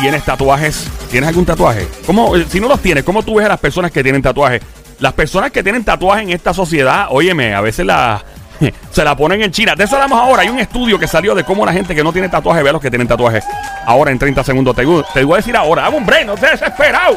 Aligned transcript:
¿Tienes 0.00 0.24
tatuajes? 0.24 0.88
¿Tienes 1.10 1.28
algún 1.28 1.44
tatuaje? 1.44 1.86
¿Cómo, 2.06 2.36
eh, 2.36 2.46
si 2.48 2.60
no 2.60 2.68
los 2.68 2.80
tienes, 2.80 3.04
¿cómo 3.04 3.22
tú 3.22 3.34
ves 3.34 3.46
a 3.46 3.50
las 3.50 3.60
personas 3.60 3.90
que 3.90 4.02
tienen 4.02 4.22
tatuajes? 4.22 4.62
Las 4.98 5.12
personas 5.12 5.50
que 5.50 5.62
tienen 5.62 5.84
tatuajes 5.84 6.24
en 6.24 6.30
esta 6.30 6.54
sociedad, 6.54 7.08
óyeme, 7.10 7.54
a 7.54 7.60
veces 7.60 7.84
la, 7.84 8.24
se 8.90 9.04
la 9.04 9.16
ponen 9.16 9.42
en 9.42 9.50
China. 9.50 9.74
De 9.74 9.84
eso 9.84 9.96
hablamos 9.96 10.18
ahora. 10.18 10.42
Hay 10.42 10.48
un 10.48 10.58
estudio 10.58 10.98
que 10.98 11.06
salió 11.06 11.34
de 11.34 11.44
cómo 11.44 11.66
la 11.66 11.72
gente 11.72 11.94
que 11.94 12.04
no 12.04 12.12
tiene 12.12 12.28
tatuaje 12.28 12.62
ve 12.62 12.70
a 12.70 12.72
los 12.72 12.82
que 12.82 12.90
tienen 12.90 13.08
tatuajes. 13.08 13.44
Ahora 13.86 14.10
en 14.10 14.18
30 14.18 14.44
segundos. 14.44 14.76
Te, 14.76 14.82
te 15.14 15.24
voy 15.24 15.34
a 15.34 15.36
decir 15.36 15.56
ahora. 15.56 15.86
Hago 15.86 15.96
un 15.96 16.06
break, 16.06 16.26
no 16.26 16.34
estés 16.34 16.52
desesperado. 16.60 17.16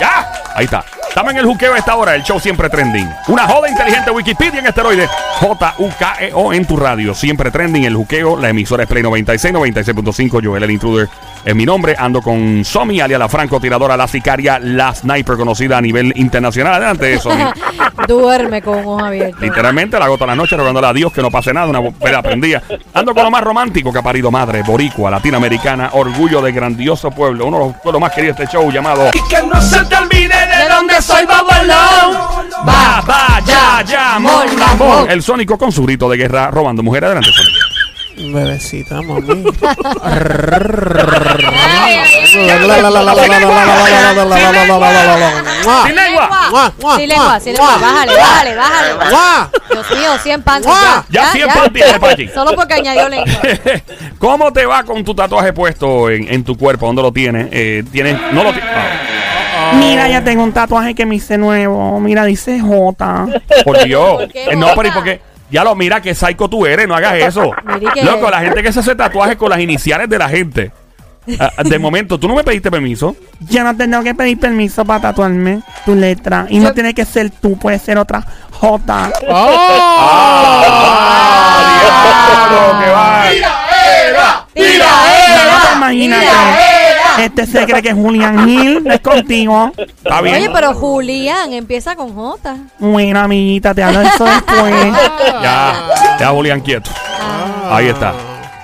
Ya. 0.00 0.32
Ahí 0.54 0.64
está. 0.64 0.84
Estamos 1.08 1.32
en 1.32 1.38
el 1.38 1.46
juqueo 1.46 1.74
a 1.74 1.78
esta 1.78 1.96
hora, 1.96 2.14
el 2.14 2.22
show 2.22 2.38
siempre 2.38 2.70
trending. 2.70 3.08
Una 3.28 3.46
joda 3.46 3.68
inteligente 3.68 4.10
Wikipedia 4.10 4.60
en 4.60 4.66
esteroide. 4.66 5.08
J-U-K-E-O 5.40 6.52
en 6.52 6.64
tu 6.64 6.76
radio. 6.76 7.14
Siempre 7.14 7.50
trending, 7.50 7.84
el 7.84 7.96
juqueo. 7.96 8.36
La 8.36 8.48
emisora 8.48 8.84
es 8.84 8.88
Play 8.88 9.02
96, 9.02 9.52
96.5. 9.52 10.44
Joel 10.44 10.62
el 10.62 10.70
Intruder 10.70 11.08
es 11.44 11.54
mi 11.54 11.64
nombre. 11.64 11.94
Ando 11.98 12.20
con 12.20 12.64
Somi, 12.64 13.00
alia 13.00 13.18
la 13.18 13.28
francotiradora, 13.28 13.96
la 13.96 14.06
sicaria, 14.06 14.58
la 14.58 14.94
sniper 14.94 15.36
conocida 15.36 15.78
a 15.78 15.80
nivel 15.80 16.12
internacional. 16.16 16.74
Adelante, 16.74 17.18
Somi. 17.18 17.44
Duerme 18.08 18.62
con 18.62 18.78
ojos 18.78 19.02
abiertos. 19.02 19.40
Literalmente 19.40 19.98
la 19.98 20.08
gota 20.08 20.26
la 20.26 20.34
noche 20.34 20.56
rogándole 20.56 20.86
a 20.86 20.92
Dios 20.92 21.12
que 21.12 21.22
no 21.22 21.30
pase 21.30 21.52
nada. 21.52 21.66
Una 21.66 21.90
pera 21.90 22.22
prendida. 22.22 22.62
Ando 22.94 23.14
con 23.14 23.24
lo 23.24 23.30
más 23.30 23.42
romántico 23.42 23.92
que 23.92 23.98
ha 23.98 24.02
parido 24.02 24.30
madre, 24.30 24.62
boricua, 24.62 25.10
latinoamericana, 25.10 25.90
orgullo 25.92 26.40
de 26.42 26.52
grandioso 26.52 27.10
pueblo. 27.10 27.46
Uno 27.46 27.58
de 27.58 27.64
los 27.66 27.76
pueblos 27.76 28.00
más 28.00 28.12
queridos 28.12 28.36
de 28.36 28.44
este 28.44 28.56
show 28.56 28.70
llamado. 28.70 29.10
Y 29.12 29.28
que 29.28 29.42
no 29.46 29.60
se 29.60 29.84
te 29.84 29.96
olvide 29.96 30.28
de 30.28 30.68
dónde 30.68 31.00
soy 31.02 31.24
babalón. 31.26 32.16
Va, 32.66 33.00
va, 33.08 33.40
ya, 33.44 33.82
ya, 33.86 34.18
mon. 34.18 35.10
El 35.10 35.22
Sónico 35.22 35.56
con 35.56 35.72
su 35.72 35.84
grito 35.84 36.08
de 36.08 36.16
guerra 36.16 36.50
robando 36.50 36.82
mujeres. 36.82 37.06
Adelante, 37.06 37.30
Sónico. 37.32 37.69
Bebecita, 38.20 39.00
mami. 39.02 39.44
Sin 45.86 45.96
lengua. 45.96 46.72
Sin 46.96 47.08
lengua, 47.08 47.40
sin 47.40 47.52
lengua. 47.54 47.78
Bájale, 47.78 48.16
bájale, 48.16 48.54
bájale. 48.54 49.50
Dios 49.70 49.90
mío, 49.90 50.18
100 50.22 50.42
panties. 50.42 50.74
Ya 51.08 51.32
100 51.32 51.48
panties, 51.48 51.98
Pachi. 51.98 52.28
Solo 52.34 52.52
porque 52.54 52.74
añadió 52.74 53.08
lengua. 53.08 53.28
¿Cómo 54.18 54.52
te 54.52 54.66
va 54.66 54.82
con 54.84 55.02
tu 55.04 55.14
tatuaje 55.14 55.52
puesto 55.52 56.10
en, 56.10 56.32
en 56.32 56.44
tu 56.44 56.56
cuerpo? 56.56 56.86
¿Dónde 56.86 57.02
lo 57.02 57.12
tienes? 57.12 57.48
Eh, 57.50 57.84
¿Tienes? 57.90 58.18
No 58.32 58.44
lo 58.44 58.52
tienes. 58.52 58.70
Mira, 59.74 60.08
ya 60.08 60.22
tengo 60.24 60.42
un 60.42 60.52
tatuaje 60.52 60.94
que 60.94 61.06
me 61.06 61.14
hice 61.16 61.38
nuevo. 61.38 62.00
Mira, 62.00 62.24
dice 62.24 62.60
J. 62.60 63.26
Por 63.64 63.84
Dios. 63.84 64.16
¿Por 64.16 64.28
qué 64.28 64.44
Eh, 64.44 64.56
no, 64.56 64.68
pero 64.74 64.88
¿y 64.88 64.90
por 64.90 65.04
qué? 65.04 65.20
Ya 65.50 65.64
lo 65.64 65.74
mira, 65.74 66.00
que 66.00 66.14
psycho 66.14 66.48
tú 66.48 66.64
eres, 66.66 66.86
no 66.86 66.94
hagas 66.94 67.14
eso. 67.14 67.52
Loco, 68.02 68.30
la 68.30 68.40
gente 68.40 68.62
que 68.62 68.72
se 68.72 68.80
hace 68.80 68.94
tatuajes 68.94 69.36
con 69.36 69.50
las 69.50 69.60
iniciales 69.60 70.08
de 70.08 70.18
la 70.18 70.28
gente. 70.28 70.70
Ah, 71.38 71.50
de 71.62 71.78
momento, 71.78 72.18
¿tú 72.18 72.26
no 72.26 72.34
me 72.34 72.42
pediste 72.42 72.70
permiso? 72.70 73.14
Yo 73.40 73.62
no 73.62 73.76
tengo 73.76 74.02
que 74.02 74.14
pedir 74.14 74.40
permiso 74.40 74.84
para 74.84 75.00
tatuarme 75.02 75.60
tu 75.84 75.94
letra. 75.94 76.46
Y 76.48 76.56
Yo- 76.58 76.62
no 76.64 76.72
tiene 76.72 76.94
que 76.94 77.04
ser 77.04 77.30
tú, 77.30 77.58
puede 77.58 77.78
ser 77.78 77.98
otra 77.98 78.24
J. 78.52 79.10
¡Ah! 79.30 80.64
¡Diablo, 82.50 82.80
qué 82.84 82.90
va! 82.90 84.46
¡Tira, 84.54 84.86
No, 85.72 85.76
imagínate. 85.76 86.26
Este 87.18 87.46
se 87.46 87.64
cree 87.66 87.82
que 87.82 87.88
es 87.90 87.94
Julián 87.94 88.46
Gil, 88.46 88.86
es 88.86 89.00
contigo. 89.00 89.72
Está 89.76 90.20
bien. 90.20 90.36
Oye, 90.36 90.50
pero 90.52 90.74
Julián 90.74 91.52
empieza 91.52 91.96
con 91.96 92.14
J. 92.14 92.56
Bueno, 92.78 93.20
amiguita, 93.20 93.74
te 93.74 93.82
hablo 93.82 94.00
de 94.00 94.06
eso 94.06 94.24
después. 94.24 94.74
Ya, 95.42 95.88
ya, 96.18 96.28
Julián, 96.28 96.60
quieto. 96.60 96.90
Ahí 97.70 97.86
está. 97.86 98.12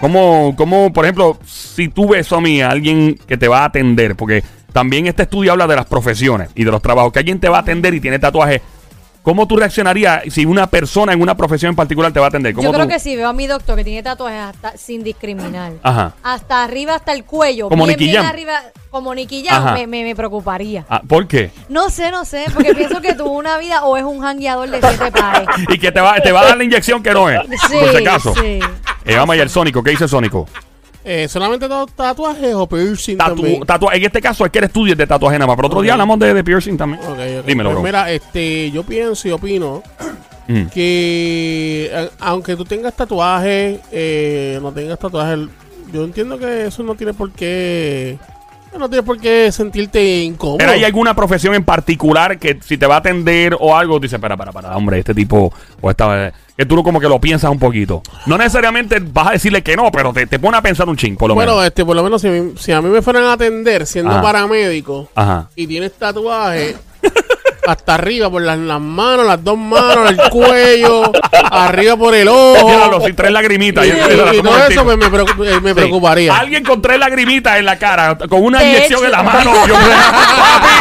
¿Cómo, 0.01 0.55
cómo, 0.57 0.93
por 0.93 1.05
ejemplo, 1.05 1.39
si 1.45 1.89
tú 1.89 2.09
ves 2.09 2.31
a 2.33 2.41
mí, 2.41 2.61
a 2.61 2.71
alguien 2.71 3.19
que 3.27 3.37
te 3.37 3.49
va 3.49 3.63
a 3.63 3.65
atender, 3.67 4.15
porque 4.15 4.45
también 4.73 5.07
este 5.07 5.23
estudio 5.23 5.53
habla 5.53 5.67
de 5.67 5.77
las 5.77 5.87
profesiones 5.87 6.51
y 6.55 6.65
de 6.65 6.71
los 6.71 6.83
trabajos, 6.83 7.13
que 7.13 7.21
alguien 7.21 7.41
te 7.41 7.49
va 7.49 7.59
a 7.59 7.61
atender 7.61 7.95
y 7.95 8.01
tiene 8.01 8.19
tatuaje, 8.19 8.61
¿cómo 9.27 9.49
tú 9.49 9.57
reaccionarías 9.57 10.23
si 10.33 10.47
una 10.47 10.69
persona 10.69 11.13
en 11.13 11.21
una 11.21 11.37
profesión 11.37 11.71
en 11.71 11.75
particular 11.77 12.13
te 12.13 12.21
va 12.21 12.27
a 12.27 12.29
atender? 12.29 12.55
¿Cómo 12.55 12.63
Yo 12.69 12.73
creo 12.73 12.85
tú- 12.85 12.93
que 12.93 13.01
si 13.01 13.17
veo 13.17 13.29
a 13.29 13.33
mi 13.33 13.49
doctor 13.49 13.75
que 13.75 13.83
tiene 13.83 14.01
tatuajes 14.05 14.39
hasta, 14.41 14.77
sin 14.79 15.03
discriminar. 15.03 15.73
Ajá. 15.83 16.15
Hasta 16.23 16.63
arriba, 16.63 16.95
hasta 16.95 17.13
el 17.13 17.25
cuello. 17.25 17.69
Como 17.69 17.87
bien, 17.87 17.99
Nicky 17.99 18.11
bien 18.13 18.23
Jam. 18.23 18.33
arriba, 18.33 18.61
como 18.89 19.13
Ajá. 19.51 19.73
me, 19.75 19.89
me, 19.89 20.05
me 20.05 20.15
preocuparía. 20.15 20.87
Ah, 20.89 21.03
¿Por 21.07 21.27
qué? 21.27 21.51
No 21.69 21.91
sé, 21.91 22.13
no 22.13 22.25
sé, 22.25 22.45
porque 22.55 22.73
pienso 22.77 23.01
que 23.01 23.15
tuvo 23.15 23.33
una 23.33 23.59
vida 23.59 23.85
o 23.85 23.97
es 23.97 24.05
un 24.05 24.21
jangueador 24.21 24.71
de 24.71 24.81
siete 24.81 25.11
pares. 25.11 25.49
Y 25.71 25.79
que 25.81 25.91
te 25.91 26.01
va, 26.01 26.21
te 26.21 26.31
va 26.31 26.43
a 26.43 26.45
dar 26.45 26.57
la 26.57 26.63
inyección 26.63 27.03
que 27.03 27.11
no 27.11 27.29
es. 27.29 27.41
Sí, 27.69 27.77
por 27.81 27.91
si 27.91 27.97
acaso. 28.07 28.33
sí. 28.35 28.61
Eh, 29.05 29.17
vamos 29.17 29.35
allá, 29.35 29.43
el 29.43 29.51
Sónico. 29.51 29.83
¿Qué 29.83 29.91
dice 29.91 30.07
Sónico? 30.07 30.49
Eh, 31.09 31.29
¿Solamente 31.29 31.69
tatu- 31.69 31.89
tatuajes 31.95 32.53
o 32.55 32.67
piercing 32.67 33.17
Tatu, 33.17 33.37
también? 33.37 33.61
tatua- 33.63 33.95
en 33.95 34.03
este 34.03 34.21
caso 34.21 34.45
es 34.45 34.51
que 34.51 34.59
el 34.59 34.65
estudio 34.65 34.93
es 34.95 34.99
de 34.99 35.07
tatuaje 35.07 35.39
nada 35.39 35.47
más. 35.47 35.55
Pero 35.55 35.69
otro 35.69 35.81
día 35.81 35.93
hablamos 35.93 36.19
de, 36.19 36.35
de 36.35 36.43
piercing 36.43 36.77
también. 36.77 37.01
Ok, 37.05 37.11
ok. 37.41 37.47
Dímelo, 37.47 37.69
Pues 37.71 37.75
bro. 37.75 37.83
mira, 37.85 38.11
este, 38.11 38.73
yo 38.73 38.83
pienso 38.83 39.29
y 39.29 39.31
opino 39.31 39.83
Mm. 40.49 40.67
que 40.67 41.91
eh, 41.93 42.11
aunque 42.21 42.55
tú 42.57 42.65
tengas 42.65 42.95
tatuajes, 42.95 43.81
eh, 43.91 44.59
no 44.63 44.71
tengas 44.73 44.97
tatuajes, 44.99 45.41
yo 45.93 46.05
entiendo 46.05 46.39
que 46.39 46.67
eso 46.67 46.83
no 46.85 46.95
tiene 46.95 47.13
por 47.15 47.33
qué, 47.33 48.17
no 48.79 48.89
tiene 48.89 49.03
por 49.03 49.19
qué 49.21 49.51
sentirte 49.53 50.23
incómodo. 50.23 50.59
Pero 50.59 50.73
hay 50.73 50.85
alguna 50.85 51.15
profesión 51.15 51.55
en 51.55 51.65
particular 51.65 52.39
que 52.39 52.59
si 52.65 52.77
te 52.79 52.87
va 52.87 52.97
a 52.97 52.99
atender 52.99 53.57
o 53.59 53.77
algo, 53.77 53.99
dices, 53.99 54.15
espera, 54.15 54.37
para, 54.37 54.53
para, 54.53 54.77
hombre, 54.77 54.99
este 54.99 55.15
tipo, 55.15 55.53
o 55.81 55.91
esta, 55.91 56.33
que 56.57 56.65
tú 56.67 56.83
como 56.83 57.01
que 57.01 57.09
lo 57.09 57.21
piensas 57.21 57.51
un 57.51 57.59
poquito. 57.59 58.03
No 58.27 58.39
necesariamente 58.39 58.99
vas 59.01 59.29
a 59.29 59.31
decirle 59.33 59.63
que 59.63 59.77
no, 59.77 59.91
pero 59.91 60.13
te, 60.13 60.27
te 60.27 60.39
pone 60.39 60.57
a 60.57 60.63
pensar 60.63 60.89
un 60.89 60.97
ching, 60.97 61.17
por 61.17 61.29
lo 61.29 61.35
Bueno, 61.35 61.53
menos. 61.53 61.67
este, 61.67 61.85
por 61.85 61.97
lo 61.97 62.03
menos 62.03 62.23
si, 62.23 62.29
si 62.59 62.73
a 62.73 62.81
mí 62.83 62.89
me 62.89 63.03
fueran 63.03 63.25
a 63.25 63.33
atender 63.33 63.87
siendo 63.87 64.13
Ajá. 64.13 64.23
paramédico 64.23 65.09
Ajá. 65.15 65.49
y 65.57 65.67
tienes 65.67 65.93
tatuaje 65.93 66.77
hasta 67.67 67.95
arriba 67.95 68.31
por 68.31 68.43
las, 68.43 68.59
las 68.59 68.81
manos, 68.81 69.27
las 69.27 69.43
dos 69.43 69.57
manos, 69.59 70.11
el 70.11 70.19
cuello, 70.31 71.13
arriba 71.51 71.97
por 71.97 72.15
el 72.15 72.29
ojo. 72.29 72.67
Diablo, 72.69 73.01
sin 73.05 73.17
tres 73.17 73.31
lagrimitas. 73.33 73.87
Y, 73.87 73.91
yo- 73.91 73.97
y 74.33 74.43
todo 74.43 74.67
eso 74.69 74.85
me, 74.85 74.97
me 74.97 75.07
preocup- 75.11 75.47
eh, 75.47 75.61
me 75.61 75.71
Sí. 75.71 75.75
preocuparía. 75.75 76.37
Alguien 76.37 76.65
con 76.65 76.81
tres 76.81 76.99
lagrimitas 76.99 77.59
en 77.59 77.65
la 77.65 77.79
cara, 77.79 78.17
con 78.17 78.43
una 78.43 78.63
inyección 78.65 79.05
en 79.05 79.11
la 79.11 79.23
mano. 79.23 79.53
Yo, 79.67 79.75
papi, 79.75 80.77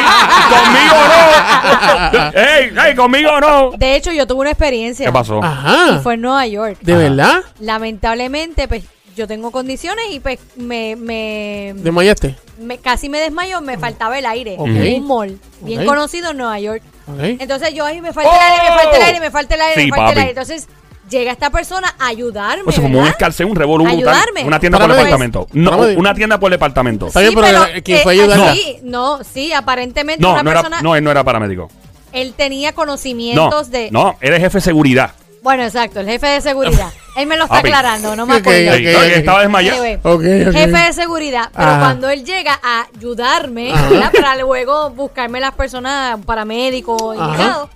conmigo 0.49 0.95
no. 1.07 2.31
ey, 2.39 2.71
ey, 2.87 2.95
conmigo 2.95 3.39
no. 3.39 3.71
De 3.77 3.95
hecho, 3.95 4.11
yo 4.11 4.27
tuve 4.27 4.41
una 4.41 4.51
experiencia. 4.51 5.05
¿Qué 5.05 5.11
pasó? 5.11 5.39
Y 5.41 5.45
Ajá. 5.45 5.99
fue 6.03 6.13
en 6.15 6.21
Nueva 6.21 6.45
York. 6.47 6.77
¿De 6.81 6.93
Ajá. 6.93 7.01
verdad? 7.01 7.41
Lamentablemente, 7.59 8.67
pues 8.67 8.83
yo 9.15 9.27
tengo 9.27 9.51
condiciones 9.51 10.05
y 10.11 10.19
pues 10.19 10.39
me, 10.55 10.95
me, 10.95 11.73
¿Desmayaste? 11.77 12.35
me- 12.59 12.77
casi 12.77 13.09
me 13.09 13.19
desmayo, 13.19 13.61
me 13.61 13.77
faltaba 13.77 14.17
el 14.19 14.25
aire 14.25 14.55
en 14.55 15.01
un 15.01 15.07
mall 15.07 15.39
bien 15.61 15.85
conocido 15.85 16.31
en 16.31 16.37
Nueva 16.37 16.59
York. 16.59 16.83
Entonces 17.19 17.73
yo 17.73 17.85
ahí 17.85 18.01
me 18.01 18.13
falta 18.13 18.31
el 18.35 18.51
aire, 18.51 18.69
me 18.69 18.81
falta 18.81 18.97
el 18.97 19.03
aire, 19.03 19.19
me 19.19 19.31
falta 19.31 19.55
el 19.55 19.61
aire, 19.61 19.81
Sí, 19.81 19.91
me 19.91 19.97
falta 19.97 20.11
el 20.13 20.17
aire. 20.19 20.29
Entonces 20.31 20.67
llega 21.09 21.31
esta 21.31 21.49
persona 21.49 21.95
a 21.99 22.07
ayudarme. 22.07 22.63
Eso 22.67 22.81
como 22.81 22.99
un 22.99 23.05
un 23.49 23.55
revolú. 23.55 23.87
Ayudarme. 23.87 24.43
Una 24.43 24.59
tienda 24.59 24.79
por 24.79 24.91
departamento. 24.93 25.47
No, 25.53 25.69
Paramédico. 25.71 25.99
una 25.99 26.13
tienda 26.13 26.39
por 26.39 26.51
departamento. 26.51 27.07
Está 27.07 27.19
bien, 27.21 27.33
pero 27.35 27.65
el 27.65 27.83
que 27.83 27.97
fue 27.99 28.13
a 28.13 28.15
eh, 28.15 28.21
ayudarla. 28.21 28.53
sí, 28.53 28.77
no, 28.83 29.23
sí, 29.23 29.53
aparentemente 29.53 30.21
No, 30.21 30.33
una 30.33 30.43
no 30.43 30.51
era, 30.51 30.69
no, 30.81 30.95
él 30.95 31.03
no 31.03 31.11
era 31.11 31.23
paramédico. 31.23 31.69
él 32.11 32.33
tenía 32.35 32.71
No, 32.71 32.75
conocimientos 32.75 33.69
de... 33.71 33.91
no, 33.91 34.15
eres 34.21 34.39
jefe 34.39 34.57
de 34.57 34.61
seguridad. 34.61 35.11
Bueno, 35.45 35.61
exacto, 35.63 35.99
el 35.99 36.07
jefe 36.07 36.25
de 36.25 36.41
seguridad. 36.41 36.91
Él 37.15 37.27
me 37.27 37.37
lo 37.37 37.43
está 37.43 37.57
Papi. 37.57 37.67
aclarando, 37.67 38.15
no 38.15 38.25
me 38.25 38.33
Ok, 38.33 38.39
acuerdo. 38.41 38.71
ok, 38.71 39.03
estaba 39.13 39.41
desmayado. 39.41 39.79
Anyway, 39.83 39.99
Ok, 40.01 40.47
ok. 40.49 40.53
Jefe 40.53 40.77
de 40.87 40.93
seguridad, 40.93 41.49
pero 41.55 41.69
Ajá. 41.69 41.79
cuando 41.81 42.09
él 42.09 42.25
llega 42.25 42.59
a 42.63 42.87
ayudarme, 42.97 43.71
para 44.11 44.35
luego 44.37 44.89
buscarme 44.89 45.39
las 45.39 45.53
personas, 45.53 46.17
paramédicos, 46.25 47.15
indicados, 47.15 47.69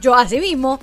yo 0.00 0.16
así 0.16 0.40
mismo 0.40 0.80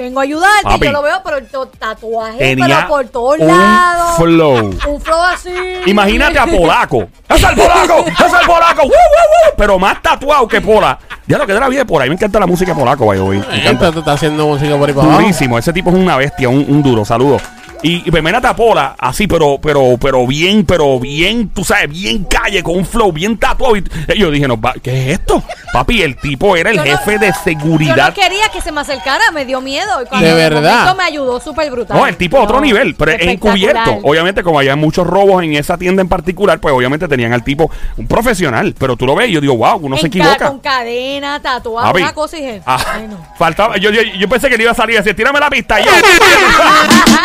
vengo 0.00 0.20
a 0.20 0.22
ayudarte, 0.24 0.64
Papi. 0.64 0.86
yo 0.86 0.92
lo 0.92 1.02
veo, 1.02 1.20
pero 1.24 1.36
el 1.38 1.46
tatuaje, 1.78 2.38
Tenía 2.38 2.76
pero 2.76 2.88
por 2.88 3.06
todos 3.08 3.38
un 3.38 3.46
lados. 3.46 4.16
flow. 4.16 4.56
Un 4.88 5.00
flow 5.00 5.22
así. 5.22 5.50
Imagínate 5.86 6.38
a 6.38 6.46
Polaco. 6.46 7.08
¡Es 7.28 7.42
el 7.42 7.54
Polaco! 7.56 8.04
¡Es 8.06 8.32
el 8.40 8.46
Polaco! 8.46 8.82
¡Woo, 8.82 8.88
woo, 8.88 8.90
woo! 8.90 9.54
Pero 9.56 9.78
más 9.78 10.02
tatuado 10.02 10.46
que 10.48 10.60
Pola. 10.60 10.98
Ya 11.26 11.38
lo 11.38 11.46
que 11.46 11.52
de 11.54 11.60
la 11.60 11.68
vida 11.68 11.80
de 11.80 11.86
Pola. 11.86 12.02
A 12.02 12.06
mí 12.06 12.10
me 12.10 12.14
encanta 12.16 12.40
la 12.40 12.46
música 12.46 12.74
Polaco, 12.74 13.04
way. 13.04 13.20
Me 13.20 13.36
encanta. 13.60 13.88
Está, 13.88 13.98
está 14.00 14.12
haciendo 14.12 14.46
música 14.46 14.76
por 14.76 14.88
ahí 14.88 14.94
para. 14.94 15.08
Durísimo. 15.12 15.58
Ese 15.58 15.72
tipo 15.72 15.90
es 15.90 15.96
una 15.96 16.16
bestia, 16.16 16.48
un, 16.48 16.64
un 16.68 16.82
duro. 16.82 17.04
Saludos. 17.04 17.42
Y, 17.82 18.02
y 18.04 18.08
imagínate 18.08 18.46
a 18.46 18.54
Pola 18.54 18.94
así, 18.98 19.26
pero, 19.26 19.58
pero, 19.62 19.96
pero 20.00 20.26
bien, 20.26 20.64
pero 20.66 21.00
bien, 21.00 21.48
tú 21.48 21.64
sabes, 21.64 21.88
bien 21.88 22.24
calle, 22.24 22.62
con 22.62 22.76
un 22.76 22.84
flow 22.84 23.10
bien 23.12 23.38
tatuado. 23.38 23.76
Y, 23.76 23.84
y 24.14 24.18
yo 24.18 24.30
dije, 24.30 24.46
no, 24.46 24.60
¿qué 24.82 25.12
es 25.12 25.18
esto? 25.18 25.42
Papi, 25.72 26.02
el 26.02 26.16
tipo 26.16 26.56
era 26.56 26.70
el 26.70 26.76
Yo 26.76 26.84
no- 26.84 26.90
jefe 26.90 27.18
de 27.18 27.28
Yo 27.28 27.34
seguridad. 27.42 28.08
no 28.08 28.14
quería 28.14 28.48
que 28.52 28.60
se 28.60 28.70
me 28.72 28.80
acercara, 28.82 29.30
me 29.32 29.44
dio 29.46 29.60
miedo. 29.60 30.02
Y 30.02 30.06
cuando 30.06 30.26
De 30.28 30.34
verdad. 30.34 30.78
momento 30.80 30.94
me 30.96 31.04
ayudó 31.04 31.40
súper 31.40 31.70
brutal. 31.70 31.96
No, 31.96 32.06
el 32.06 32.16
tipo 32.16 32.38
a 32.38 32.42
otro 32.42 32.60
nivel, 32.60 32.94
pero 32.96 33.12
encubierto. 33.12 33.98
Obviamente, 34.02 34.42
como 34.42 34.58
había 34.58 34.76
muchos 34.76 35.06
robos 35.06 35.42
en 35.42 35.54
esa 35.54 35.78
tienda 35.78 36.02
en 36.02 36.08
particular, 36.08 36.60
pues 36.60 36.74
obviamente 36.74 37.08
tenían 37.08 37.32
al 37.32 37.44
tipo 37.44 37.70
un 37.96 38.06
profesional. 38.06 38.74
Pero 38.78 38.96
tú 38.96 39.06
lo 39.06 39.14
ves 39.14 39.28
y 39.28 39.32
yo 39.32 39.40
digo, 39.40 39.56
wow, 39.56 39.78
uno 39.80 39.96
se 39.96 40.02
En 40.02 40.06
equivoca. 40.08 40.48
Con 40.48 40.58
cadena, 40.60 41.40
tatuado, 41.40 41.88
Papi. 41.88 42.02
una 42.02 42.12
cosa 42.12 42.36
y 42.36 42.40
dije, 42.42 42.62
Ah, 42.66 42.84
ay, 42.94 43.06
no. 43.08 43.24
faltaba, 43.38 43.76
yo, 43.78 43.90
yo, 43.90 44.02
yo 44.02 44.28
pensé 44.28 44.48
que 44.50 44.56
le 44.56 44.64
iba 44.64 44.72
a 44.72 44.74
salir 44.74 44.98
así, 44.98 45.14
tírame 45.14 45.40
la 45.40 45.48
pista 45.48 45.80
y 45.80 45.84
yo. 45.84 45.90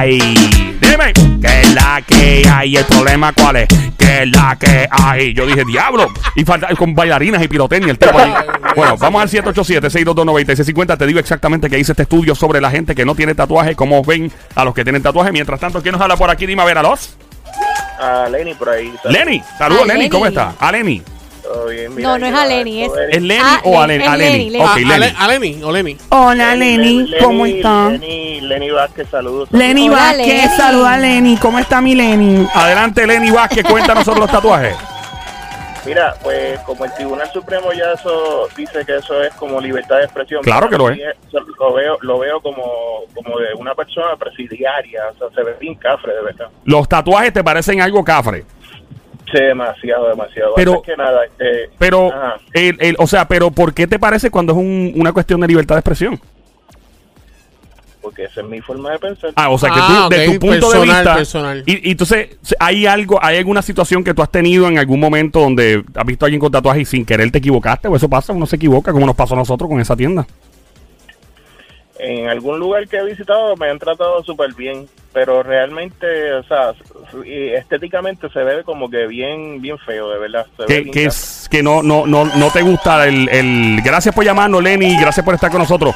hay. 0.00 0.18
Dime, 0.80 1.12
que 1.12 1.60
es 1.60 1.74
la 1.74 2.02
que 2.06 2.42
hay. 2.50 2.76
El 2.76 2.84
problema 2.84 3.32
cuál 3.32 3.56
es, 3.56 3.68
que 3.98 4.22
es 4.22 4.30
la 4.30 4.56
que 4.58 4.88
hay. 4.90 5.34
Yo 5.34 5.46
dije, 5.46 5.64
diablo. 5.64 6.08
Y 6.34 6.44
falta 6.44 6.68
con 6.74 6.94
bailarinas 6.94 7.42
y 7.42 7.48
pirotecnia 7.48 7.90
el 7.90 7.98
tipo 7.98 8.18
ahí. 8.18 8.32
Bueno, 8.76 8.96
vamos 8.96 9.20
al 9.20 9.28
787-622-9650. 9.28 10.96
Te 10.96 11.06
digo 11.06 11.18
exactamente 11.18 11.68
qué 11.68 11.76
dice 11.76 11.90
este 11.90 12.04
estudio 12.04 12.36
sobre 12.36 12.60
la 12.60 12.70
gente 12.70 12.94
que 12.94 13.04
no 13.04 13.16
tiene 13.16 13.34
tatuaje, 13.34 13.74
cómo 13.74 14.04
ven 14.04 14.30
a 14.54 14.64
los 14.64 14.74
que 14.74 14.84
tienen 14.84 15.02
tatuaje. 15.02 15.32
Mientras 15.32 15.58
tanto, 15.58 15.82
¿quién 15.82 15.92
nos 15.92 16.00
habla 16.00 16.16
por 16.16 16.30
aquí? 16.30 16.46
Dime 16.46 16.62
a 16.62 16.66
ver 16.66 16.78
a 16.78 16.82
los. 16.82 17.16
a 17.98 18.28
Lenny 18.30 18.54
por 18.54 18.68
ahí. 18.68 18.94
¿sabes? 19.02 19.18
Lenny, 19.18 19.42
saludos 19.58 19.88
Lenny, 19.88 20.08
¿cómo 20.08 20.24
está? 20.26 20.54
A 20.60 20.70
Lenny. 20.70 21.02
Todo 21.52 21.66
bien, 21.66 21.94
mira, 21.94 22.08
No, 22.10 22.18
no 22.18 22.26
es 22.26 22.32
mira, 22.32 22.42
a 22.42 22.46
Lenny, 22.46 22.82
esto 22.84 22.98
es- 23.00 23.16
¿Es 23.16 23.22
Lenny 23.22 23.42
Ah, 23.44 23.60
o 23.64 23.80
a 23.80 23.86
Len- 23.86 23.98
Lenny? 23.98 24.04
es 24.04 24.08
A 24.12 24.16
Lenny. 24.16 24.30
Lenny, 24.38 24.50
Lenny. 24.50 24.64
Ok, 24.64 24.70
Ah, 24.70 24.76
Lenny. 24.78 24.92
Ale- 24.92 25.14
a 25.18 25.28
Lenny, 25.28 25.62
o 25.64 25.72
Lenny. 25.72 25.96
Hola 26.10 26.54
Lenny, 26.54 27.10
¿cómo 27.20 27.44
Lenny, 27.44 27.56
está? 27.58 27.88
Lenny, 27.90 28.40
Lenny 28.42 28.70
Vázquez, 28.70 29.08
saludos. 29.10 29.48
Lenny 29.52 29.88
Hola, 29.88 29.98
Vázquez, 29.98 30.26
Lenny. 30.44 30.56
saluda 30.56 30.92
a 30.94 30.98
Lenny, 30.98 31.36
¿cómo 31.38 31.58
está 31.58 31.80
mi 31.80 31.94
Lenny? 31.96 32.46
Adelante, 32.54 33.06
Lenny 33.06 33.30
Vázquez, 33.30 33.64
cuéntanos 33.64 34.04
sobre 34.04 34.20
los 34.20 34.30
tatuajes. 34.30 34.76
Mira, 35.86 36.14
pues 36.22 36.60
como 36.60 36.84
el 36.84 36.92
Tribunal 36.92 37.28
Supremo 37.32 37.72
ya 37.72 37.92
eso 37.94 38.46
dice 38.54 38.84
que 38.84 38.96
eso 38.96 39.22
es 39.22 39.32
como 39.34 39.58
libertad 39.60 39.96
de 39.96 40.04
expresión. 40.04 40.42
Claro 40.42 40.68
que 40.68 40.76
lo 40.76 40.88
mí 40.88 41.00
Lo 41.58 41.72
veo, 41.74 41.98
lo 42.02 42.18
veo 42.18 42.40
como, 42.40 42.62
como 43.14 43.38
de 43.38 43.54
una 43.54 43.74
persona 43.74 44.14
presidiaria, 44.16 45.00
o 45.14 45.18
sea, 45.18 45.28
se 45.34 45.42
ve 45.42 45.56
bien 45.58 45.74
cafre, 45.76 46.12
de 46.14 46.22
verdad. 46.22 46.48
Los 46.64 46.86
tatuajes 46.88 47.32
te 47.32 47.42
parecen 47.42 47.80
algo 47.80 48.04
cafre. 48.04 48.44
Sí, 49.32 49.38
demasiado, 49.40 50.08
demasiado. 50.08 50.52
Pero- 50.56 50.72
Antes 50.76 50.86
que 50.86 50.96
nada, 50.96 51.24
este, 51.24 51.70
Pero, 51.78 52.10
el, 52.52 52.76
el- 52.80 52.96
o 52.98 53.06
sea, 53.06 53.28
pero 53.28 53.50
¿por 53.50 53.72
qué 53.74 53.86
te 53.86 53.98
parece 53.98 54.30
cuando 54.30 54.52
es 54.52 54.58
un- 54.58 54.92
una 54.96 55.12
cuestión 55.12 55.40
de 55.40 55.46
libertad 55.48 55.76
de 55.76 55.80
expresión? 55.80 56.20
porque 58.02 58.24
esa 58.24 58.40
es 58.40 58.46
mi 58.48 58.60
forma 58.62 58.92
de 58.92 58.98
pensar. 58.98 59.30
Ah, 59.36 59.50
o 59.50 59.58
sea, 59.58 59.68
que 59.68 59.78
Ah, 59.78 60.06
tú, 60.08 60.16
de 60.16 60.26
tu 60.30 60.38
punto 60.40 60.70
de 60.72 60.80
vista. 60.80 61.14
personal. 61.16 61.62
Y, 61.66 61.88
y 61.88 61.92
entonces, 61.92 62.38
¿hay 62.58 62.86
algo, 62.86 63.18
hay 63.22 63.36
alguna 63.36 63.60
situación 63.60 64.02
que 64.02 64.14
tú 64.14 64.22
has 64.22 64.30
tenido 64.30 64.66
en 64.68 64.78
algún 64.78 64.98
momento 64.98 65.38
donde 65.40 65.84
has 65.94 66.06
visto 66.06 66.24
a 66.24 66.26
alguien 66.26 66.40
con 66.40 66.50
tatuaje 66.50 66.80
y 66.80 66.84
sin 66.86 67.04
querer 67.04 67.30
te 67.30 67.38
equivocaste? 67.38 67.88
¿O 67.88 67.94
eso 67.96 68.08
pasa? 68.08 68.32
Uno 68.32 68.46
se 68.46 68.56
equivoca, 68.56 68.90
como 68.92 69.04
nos 69.04 69.14
pasó 69.14 69.34
a 69.34 69.36
nosotros 69.36 69.68
con 69.68 69.80
esa 69.80 69.94
tienda. 69.96 70.26
En 72.02 72.28
algún 72.28 72.58
lugar 72.58 72.86
que 72.88 72.96
he 72.98 73.04
visitado 73.04 73.56
me 73.56 73.70
han 73.70 73.78
tratado 73.78 74.22
súper 74.24 74.54
bien, 74.54 74.86
pero 75.12 75.42
realmente, 75.42 76.32
o 76.34 76.42
sea, 76.44 76.72
estéticamente 77.58 78.28
se 78.30 78.42
ve 78.42 78.62
como 78.64 78.90
que 78.90 79.06
bien, 79.06 79.60
bien 79.60 79.78
feo, 79.78 80.10
de 80.10 80.18
verdad. 80.18 80.46
Se 80.56 80.62
ve 80.62 80.66
Que, 80.66 80.74
que 80.90 81.04
cafre. 81.04 81.06
es 81.06 81.48
que 81.50 81.62
no, 81.62 81.82
no, 81.82 82.06
no, 82.06 82.24
no 82.24 82.50
te 82.50 82.62
gusta 82.62 83.06
el, 83.06 83.28
el- 83.28 83.80
Gracias 83.82 84.14
por 84.14 84.24
llamarnos, 84.24 84.62
Lenny. 84.62 84.96
Gracias 84.98 85.24
por 85.24 85.34
estar 85.34 85.50
con 85.50 85.60
nosotros. 85.60 85.94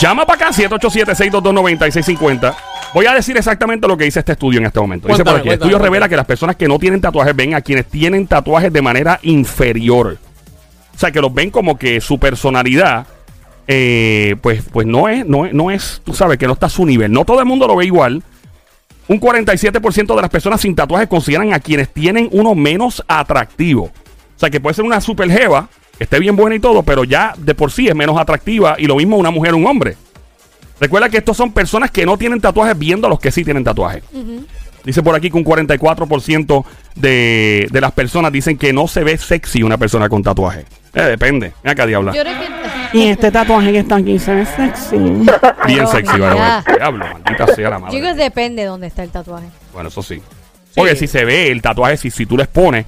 Llama 0.00 0.26
para 0.26 0.48
acá, 0.48 0.52
787-622-9650. 0.52 2.54
Voy 2.94 3.06
a 3.06 3.14
decir 3.14 3.36
exactamente 3.36 3.86
lo 3.88 3.96
que 3.96 4.04
dice 4.04 4.20
este 4.20 4.32
estudio 4.32 4.60
en 4.60 4.66
este 4.66 4.80
momento. 4.80 5.08
Dice 5.08 5.24
por 5.24 5.32
Cuéntame, 5.32 5.40
aquí, 5.40 5.48
el 5.48 5.58
cuéntame, 5.58 5.72
estudio 5.72 5.84
revela 5.84 6.08
que 6.08 6.16
las 6.16 6.26
personas 6.26 6.56
que 6.56 6.68
no 6.68 6.78
tienen 6.78 7.00
tatuajes 7.00 7.34
ven 7.36 7.54
a 7.54 7.60
quienes 7.60 7.86
tienen 7.86 8.26
tatuajes 8.26 8.72
de 8.72 8.82
manera 8.82 9.18
inferior. 9.22 10.16
O 10.94 10.98
sea, 10.98 11.10
que 11.10 11.20
los 11.20 11.32
ven 11.34 11.50
como 11.50 11.78
que 11.78 12.00
su 12.00 12.18
personalidad, 12.18 13.06
eh, 13.68 14.36
pues, 14.40 14.62
pues 14.72 14.86
no 14.86 15.08
es, 15.08 15.26
no 15.26 15.46
es, 15.46 15.52
no 15.52 15.70
es, 15.70 16.00
tú 16.04 16.14
sabes, 16.14 16.38
que 16.38 16.46
no 16.46 16.52
está 16.52 16.66
a 16.66 16.70
su 16.70 16.86
nivel. 16.86 17.12
No 17.12 17.24
todo 17.24 17.40
el 17.40 17.46
mundo 17.46 17.66
lo 17.66 17.76
ve 17.76 17.86
igual. 17.86 18.22
Un 19.08 19.20
47% 19.20 20.14
de 20.14 20.20
las 20.20 20.30
personas 20.30 20.60
sin 20.60 20.74
tatuajes 20.74 21.08
consideran 21.08 21.52
a 21.52 21.60
quienes 21.60 21.88
tienen 21.88 22.28
uno 22.32 22.54
menos 22.54 23.02
atractivo. 23.06 23.84
O 23.84 24.38
sea, 24.38 24.50
que 24.50 24.60
puede 24.60 24.74
ser 24.74 24.84
una 24.84 25.00
super 25.00 25.30
jeva, 25.30 25.68
que 25.96 26.04
esté 26.04 26.18
bien 26.18 26.36
buena 26.36 26.56
y 26.56 26.60
todo, 26.60 26.82
pero 26.82 27.04
ya 27.04 27.34
de 27.38 27.54
por 27.54 27.70
sí 27.70 27.88
es 27.88 27.94
menos 27.94 28.18
atractiva. 28.18 28.76
Y 28.78 28.86
lo 28.86 28.96
mismo 28.96 29.16
una 29.16 29.30
mujer 29.30 29.54
o 29.54 29.56
un 29.56 29.66
hombre. 29.66 29.96
Recuerda 30.80 31.08
que 31.08 31.18
estos 31.18 31.36
son 31.36 31.52
personas 31.52 31.90
que 31.90 32.04
no 32.04 32.18
tienen 32.18 32.40
tatuajes 32.40 32.78
viendo 32.78 33.06
a 33.06 33.10
los 33.10 33.18
que 33.18 33.30
sí 33.30 33.44
tienen 33.44 33.64
tatuajes. 33.64 34.02
Dice 34.84 35.02
por 35.02 35.14
aquí 35.14 35.30
que 35.30 35.36
un 35.36 35.44
44% 35.44 36.64
de, 36.96 37.66
de 37.70 37.80
las 37.80 37.92
personas 37.92 38.30
dicen 38.30 38.58
que 38.58 38.72
no 38.72 38.86
se 38.86 39.02
ve 39.02 39.16
sexy 39.16 39.62
una 39.62 39.78
persona 39.78 40.08
con 40.08 40.22
tatuaje. 40.22 40.64
Eh, 40.96 41.02
depende. 41.02 41.52
Mira 41.62 41.72
acá, 41.72 41.86
diabla. 41.86 42.12
Yo 42.12 42.22
creo 42.22 42.34
que. 42.40 42.98
Y 42.98 43.08
este 43.08 43.30
tatuaje 43.30 43.72
que 43.72 43.78
está 43.80 43.96
aquí 43.96 44.18
se 44.18 44.34
ve 44.34 44.46
sexy. 44.46 44.96
Bien 44.98 45.26
Pero 45.66 45.86
sexy, 45.88 46.18
vaya, 46.18 46.34
vaya. 46.34 46.64
Diablo, 46.76 47.06
maldita 47.12 47.46
sea 47.54 47.70
la 47.70 47.76
Yo 47.78 47.86
creo 47.88 48.00
madre. 48.00 48.00
que 48.00 48.22
depende 48.22 48.62
de 48.62 48.68
dónde 48.68 48.86
está 48.86 49.02
el 49.02 49.10
tatuaje. 49.10 49.46
Bueno, 49.72 49.88
eso 49.90 50.02
sí. 50.02 50.22
Porque 50.74 50.96
si 50.96 51.06
se 51.06 51.24
ve 51.24 51.50
el 51.50 51.60
tatuaje, 51.62 51.96
si, 51.96 52.10
si 52.10 52.26
tú 52.26 52.36
lo 52.36 52.42
expones, 52.42 52.86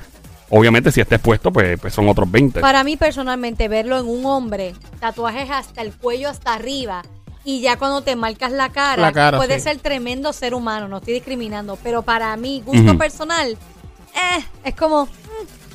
obviamente 0.51 0.91
si 0.93 1.01
está 1.01 1.17
expuesto, 1.17 1.53
pues, 1.53 1.79
pues 1.81 1.93
son 1.93 2.09
otros 2.09 2.31
20. 2.31 2.61
Para 2.61 2.85
mí, 2.85 2.97
personalmente, 2.97 3.69
verlo 3.69 3.99
en 3.99 4.07
un 4.09 4.25
hombre, 4.27 4.75
tatuajes 5.01 5.51
hasta 5.51 5.83
el 5.83 5.93
cuello, 5.93 6.29
hasta 6.29 6.55
arriba, 6.55 7.03
y 7.45 7.61
ya 7.61 7.77
cuando 7.77 8.03
te 8.03 8.15
marcas 8.15 8.53
la 8.53 8.69
cara, 8.71 9.01
La 9.03 9.13
cara, 9.13 9.39
puede 9.39 9.55
sí. 9.57 9.63
ser 9.65 9.79
tremendo 9.79 10.33
ser 10.33 10.55
humano, 10.55 10.87
no 10.89 10.99
estoy 10.99 11.15
discriminando, 11.15 11.79
pero 11.83 12.03
para 12.03 12.37
mí, 12.37 12.63
gusto 12.65 12.97
personal, 12.99 13.53
eh, 14.15 14.45
es 14.65 14.75
como, 14.75 15.07
mm, 15.07 15.09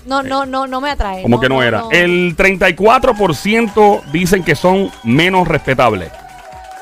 no, 0.05 0.23
no, 0.23 0.45
no, 0.45 0.67
no 0.67 0.81
me 0.81 0.89
atrae. 0.89 1.23
Como 1.23 1.39
que 1.39 1.49
no 1.49 1.61
era. 1.63 1.83
El 1.91 2.35
34% 2.35 4.01
dicen 4.11 4.43
que 4.43 4.55
son 4.55 4.89
menos 5.03 5.47
respetables. 5.47 6.11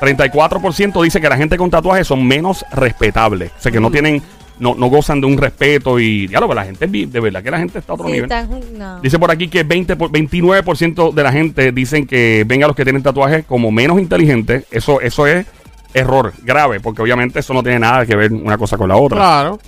34% 0.00 1.02
dice 1.02 1.20
que 1.20 1.28
la 1.28 1.36
gente 1.36 1.56
con 1.56 1.70
tatuajes 1.70 2.06
son 2.06 2.26
menos 2.26 2.64
respetables. 2.72 3.52
O 3.56 3.62
sea, 3.62 3.70
que 3.70 3.78
no 3.80 3.90
tienen, 3.90 4.20
no, 4.58 4.74
no 4.74 4.86
gozan 4.88 5.20
de 5.20 5.28
un 5.28 5.38
respeto 5.38 6.00
y, 6.00 6.26
diablo, 6.26 6.48
pero 6.48 6.60
la 6.60 6.66
gente, 6.66 6.86
de 6.88 7.20
verdad 7.20 7.42
que 7.42 7.50
la 7.52 7.58
gente 7.58 7.78
está 7.78 7.92
a 7.92 7.94
otro 7.94 8.06
Sí, 8.08 8.14
nivel. 8.14 8.24
está 8.30 8.44
no. 8.76 9.00
Dice 9.00 9.18
por 9.20 9.30
aquí 9.30 9.46
que 9.48 9.62
20 9.62 9.94
por- 9.96 10.10
29% 10.10 11.12
de 11.12 11.22
la 11.22 11.30
gente 11.32 11.70
dicen 11.70 12.06
que 12.06 12.42
ven 12.46 12.64
a 12.64 12.66
los 12.66 12.74
que 12.74 12.82
tienen 12.84 13.02
tatuajes 13.02 13.44
como 13.44 13.70
menos 13.70 14.00
inteligentes. 14.00 14.64
Eso, 14.72 15.00
eso 15.00 15.26
es 15.28 15.46
error 15.94 16.32
grave, 16.42 16.80
porque 16.80 17.02
obviamente 17.02 17.38
eso 17.40 17.54
no 17.54 17.62
tiene 17.62 17.78
nada 17.78 18.04
que 18.04 18.16
ver 18.16 18.32
una 18.32 18.58
cosa 18.58 18.76
con 18.76 18.88
la 18.88 18.96
otra. 18.96 19.18
Claro. 19.18 19.60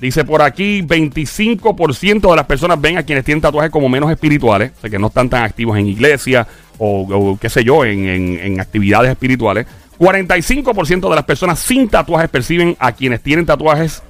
Dice 0.00 0.24
por 0.24 0.42
aquí, 0.42 0.82
25% 0.82 2.30
de 2.30 2.36
las 2.36 2.44
personas 2.46 2.80
ven 2.80 2.98
a 2.98 3.02
quienes 3.02 3.24
tienen 3.24 3.40
tatuajes 3.40 3.70
como 3.70 3.88
menos 3.88 4.10
espirituales, 4.10 4.72
o 4.76 4.80
sea, 4.82 4.90
que 4.90 4.98
no 4.98 5.06
están 5.06 5.28
tan 5.30 5.42
activos 5.44 5.78
en 5.78 5.86
iglesia 5.86 6.46
o, 6.78 7.38
qué 7.40 7.48
sé 7.48 7.64
yo, 7.64 7.84
en, 7.84 8.06
en- 8.06 8.60
actividades 8.60 9.10
espirituales. 9.10 9.66
45% 9.98 11.08
de 11.08 11.14
las 11.14 11.24
personas 11.24 11.58
sin 11.58 11.88
tatuajes 11.88 12.28
perciben 12.28 12.76
a 12.78 12.92
quienes 12.92 13.22
tienen 13.22 13.46
tatuajes 13.46 14.02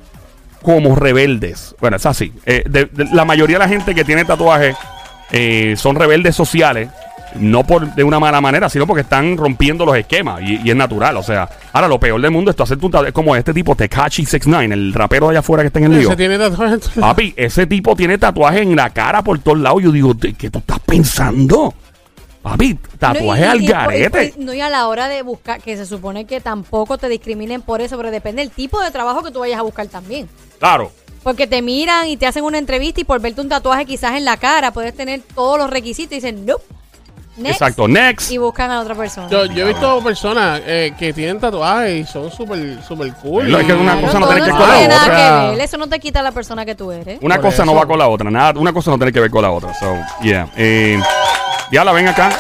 como 0.63 0.97
rebeldes. 0.97 1.77
Bueno, 1.81 1.97
es 1.99 2.07
así. 2.07 2.33
Eh, 2.45 2.65
la 3.13 3.25
mayoría 3.25 3.59
de 3.59 3.65
la 3.65 3.69
gente 3.69 3.95
que 3.95 4.05
tiene 4.05 4.25
tatuajes 4.25 4.75
eh, 5.31 5.75
son 5.77 5.95
rebeldes 5.95 6.35
sociales, 6.35 6.89
no 7.41 7.65
por 7.65 7.95
de 7.95 8.05
una 8.05 8.19
mala 8.21 8.41
manera, 8.41 8.69
sino 8.69 8.87
porque 8.87 9.03
están 9.03 9.37
rompiendo 9.37 9.85
los 9.87 9.97
esquemas 9.97 10.41
y, 10.43 10.61
y 10.65 10.71
es 10.71 10.77
natural. 10.77 11.17
O 11.17 11.23
sea, 11.23 11.49
ahora 11.73 11.89
lo 11.89 11.99
peor 12.01 12.21
del 12.21 12.31
mundo 12.31 12.51
es 12.51 12.57
tú 12.57 12.63
hacer 12.63 12.79
tu 12.79 12.89
tatuaje. 12.89 13.09
Es 13.09 13.15
como 13.15 13.35
este 13.37 13.53
tipo, 13.55 13.75
Tekashi 13.75 14.25
69, 14.25 14.75
el 14.75 14.93
rapero 14.93 15.27
de 15.27 15.33
allá 15.33 15.41
afuera 15.41 15.63
que 15.63 15.69
está 15.69 15.79
en 15.79 15.87
el 15.87 15.99
lío. 15.99 16.09
Se 16.11 16.17
tiene 16.17 16.39
tatuaje. 16.39 16.77
Papi, 17.01 17.35
ese 17.37 17.67
tipo 17.67 17.95
tiene 17.97 18.19
tatuajes 18.19 18.63
en 18.63 18.75
la 18.77 18.91
cara 18.91 19.23
por 19.23 19.39
todos 19.39 19.59
lados. 19.59 19.83
Yo 19.83 19.93
digo, 19.93 20.15
¿de 20.15 20.35
¿qué 20.35 20.51
tú 20.51 20.59
estás 20.59 20.81
pensando? 20.81 21.73
Papi, 22.43 22.75
tatuaje 22.99 23.41
No, 23.43 23.47
y- 23.47 23.51
al 23.51 23.63
y- 23.63 23.67
garete. 23.67 24.35
y- 24.39 24.45
no, 24.45 24.55
y 24.55 24.61
a 24.61 24.69
la 24.71 24.87
hora 24.87 25.09
de 25.09 25.23
buscar, 25.23 25.61
que 25.61 25.77
se 25.77 25.85
supone 25.85 26.27
que 26.27 26.41
tampoco 26.41 26.97
te 26.97 27.09
discriminen 27.09 27.61
por 27.63 27.81
eso, 27.81 27.97
pero 27.97 28.11
depende 28.13 28.43
del 28.43 28.51
tipo 28.53 28.81
de 28.81 28.91
trabajo 28.93 29.23
que 29.25 29.33
tú 29.33 29.41
vayas 29.41 29.59
a 29.59 29.63
buscar 29.63 29.87
también. 29.89 30.29
Claro. 30.61 30.93
Porque 31.25 31.49
te 31.49 31.61
miran 31.61 32.07
y 32.07 32.17
te 32.17 32.25
hacen 32.29 32.45
una 32.45 32.59
entrevista 32.59 33.01
y 33.01 33.05
por 33.05 33.21
verte 33.21 33.41
un 33.41 33.49
tatuaje 33.49 33.85
quizás 33.85 34.15
en 34.17 34.25
la 34.25 34.37
cara 34.37 34.71
puedes 34.73 34.95
tener 34.95 35.23
todos 35.35 35.59
los 35.59 35.69
requisitos 35.69 36.13
y 36.13 36.15
dicen, 36.17 36.47
no. 36.47 36.55
Next, 37.37 37.61
Exacto. 37.61 37.87
Next. 37.89 38.31
Y 38.31 38.39
buscan 38.39 38.71
a 38.71 38.81
otra 38.81 38.95
persona. 38.95 39.29
Yo, 39.29 39.45
yo 39.47 39.65
he 39.65 39.69
visto 39.69 40.03
personas 40.03 40.61
eh, 40.65 40.93
que 40.99 41.13
tienen 41.13 41.39
tatuajes 41.39 41.93
y 42.01 42.05
son 42.11 42.31
súper 42.31 42.79
super 42.87 43.13
cool. 43.15 43.55
Es 43.55 43.65
que 43.67 43.73
una 43.75 43.93
Claro, 43.93 44.07
cosa 44.07 44.19
no 44.21 44.27
todo 44.27 44.35
tiene 44.37 44.47
que 44.47 44.53
ver 44.53 44.57
eso 44.57 44.59
con 44.59 44.69
la 44.69 44.79
tiene 44.79 44.89
nada 44.95 45.03
otra. 45.05 45.17
que 45.51 45.51
ver. 45.57 45.61
Eso 45.65 45.77
no 45.77 45.87
te 45.89 46.01
quita 46.01 46.23
la 46.23 46.33
persona 46.33 46.65
que 46.65 46.75
tú 46.75 46.91
eres. 46.93 47.19
Una 47.21 47.35
Por 47.37 47.45
cosa 47.47 47.65
no 47.65 47.73
eso. 47.73 47.81
va 47.81 47.87
con 47.87 47.99
la 47.99 48.09
otra. 48.09 48.31
Nada, 48.31 48.59
una 48.59 48.73
cosa 48.73 48.91
no 48.91 48.97
tiene 48.97 49.13
que 49.13 49.21
ver 49.21 49.31
con 49.31 49.43
la 49.43 49.51
otra. 49.51 49.75
So, 49.75 49.95
yeah. 50.23 50.49
Eh, 50.57 50.99
ya 51.71 51.85
la 51.85 51.93
ven 51.93 52.09
acá. 52.09 52.31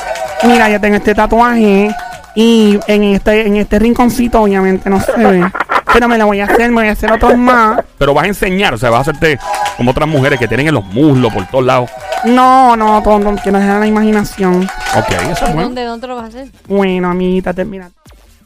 Mira, 0.45 0.71
yo 0.71 0.81
tengo 0.81 0.97
este 0.97 1.15
tatuaje 1.15 1.95
y 2.35 2.79
en 2.87 3.05
este, 3.05 3.47
en 3.47 3.57
este 3.57 3.79
rinconcito 3.79 4.41
obviamente 4.43 4.89
no 4.89 5.01
se 5.01 5.13
ve. 5.13 5.45
Pero 5.93 6.09
me 6.09 6.19
lo 6.19 6.27
voy 6.27 6.41
a 6.41 6.45
hacer, 6.45 6.69
me 6.71 6.81
voy 6.83 6.89
a 6.89 6.93
hacer 6.93 7.11
otros 7.13 7.37
más. 7.37 7.81
Pero 7.97 8.13
vas 8.13 8.25
a 8.25 8.29
enseñar, 8.29 8.75
o 8.75 8.79
sea, 8.79 8.91
vas 8.91 8.99
a 8.99 9.11
hacerte 9.11 9.39
como 9.79 9.93
otras 9.93 10.07
mujeres 10.09 10.39
que 10.39 10.47
tienen 10.49 10.69
en 10.69 10.75
los 10.75 10.85
muslos 10.85 11.33
por 11.33 11.47
todos 11.47 11.65
lados. 11.65 11.91
No, 12.25 12.77
no, 12.77 13.03
todo, 13.03 13.19
no 13.19 13.37
quiero 13.37 13.59
dejar 13.59 13.81
la 13.81 13.87
imaginación. 13.87 14.65
Ok, 14.97 15.11
eso 15.31 15.45
es 15.47 15.53
bueno. 15.53 15.63
¿Dónde, 15.63 15.85
¿Dónde 15.85 16.07
lo 16.07 16.17
vas 16.17 16.25
a 16.25 16.29
hacer? 16.29 16.49
Bueno, 16.67 17.11
amiguita, 17.11 17.53
te- 17.55 17.65
mira. 17.65 17.91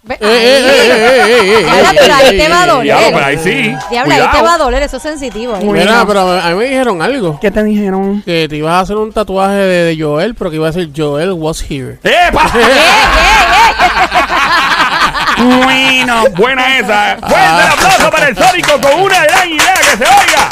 Ve- 0.02 0.14
Eh, 0.14 0.18
eh, 0.22 0.26
eh, 0.26 0.66
eh, 0.66 1.24
eh, 1.26 1.60
eh, 1.60 1.60
eh, 1.60 1.96
pero 2.00 2.14
ahí 2.14 2.34
eh, 2.34 2.38
te 2.42 2.48
va 2.48 2.62
a 2.62 2.64
eh, 2.64 2.68
doler. 2.68 2.82
Diablo, 2.84 3.06
pero 3.12 3.26
ahí 3.26 3.38
sí. 3.38 3.76
Diabla, 3.90 4.14
ahí 4.14 4.20
te 4.22 4.26
Cuidado. 4.28 4.44
va 4.44 4.54
a 4.54 4.58
doler, 4.58 4.82
eso 4.82 4.96
es 4.96 5.02
sensitivo. 5.02 5.54
ahí. 5.54 5.64
Mira, 5.64 6.04
pero 6.06 6.20
a 6.40 6.48
mí 6.50 6.54
me 6.56 6.64
dijeron 6.64 7.02
algo. 7.02 7.38
¿Qué 7.40 7.50
te 7.50 7.62
dijeron? 7.62 8.22
Que 8.24 8.48
te 8.48 8.56
ibas 8.56 8.72
a 8.74 8.80
hacer 8.80 8.96
un 8.96 9.12
tatuaje 9.12 9.54
de, 9.54 9.94
de 9.94 10.02
Joel, 10.02 10.34
pero 10.34 10.48
que 10.50 10.56
iba 10.56 10.68
a 10.68 10.70
decir 10.72 10.90
Joel 10.96 11.32
was 11.32 11.62
here. 11.68 11.98
¡Epa! 12.02 12.50
Bueno. 15.40 16.24
Buena 16.36 16.78
esa. 16.78 17.16
Fuerte 17.20 17.36
el 17.64 17.72
aplauso 17.72 18.10
para 18.10 18.28
el 18.28 18.36
Sónico 18.36 18.72
con 18.80 19.00
una 19.00 19.24
gran 19.24 19.48
idea 19.48 19.74
que 19.74 19.96
se 19.96 20.04
oiga. 20.04 20.48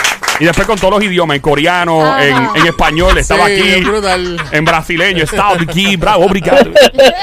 y 0.40 0.44
después 0.44 0.66
con 0.66 0.78
todos 0.78 0.94
los 0.94 1.04
idiomas, 1.04 1.36
en 1.36 1.42
coreano, 1.42 2.18
en, 2.18 2.34
en 2.56 2.66
español, 2.66 3.16
estaba 3.18 3.46
Sí, 3.46 3.52
aquí. 3.52 3.84
En 4.52 4.64
brasileño, 4.64 5.22
estaba 5.22 5.52
aquí, 5.52 5.96
bravo, 5.96 6.24
obrigado. 6.24 6.70